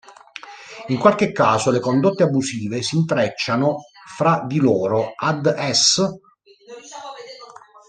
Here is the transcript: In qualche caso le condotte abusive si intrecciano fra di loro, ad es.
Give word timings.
In 0.87 0.97
qualche 0.97 1.31
caso 1.31 1.69
le 1.69 1.79
condotte 1.79 2.23
abusive 2.23 2.81
si 2.81 2.95
intrecciano 2.97 3.83
fra 4.17 4.43
di 4.47 4.57
loro, 4.57 5.13
ad 5.15 5.45
es. 5.55 6.03